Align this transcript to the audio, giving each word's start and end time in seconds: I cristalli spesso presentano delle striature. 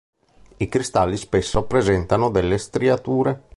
I 0.57 0.67
cristalli 0.67 1.15
spesso 1.15 1.65
presentano 1.65 2.31
delle 2.31 2.57
striature. 2.57 3.39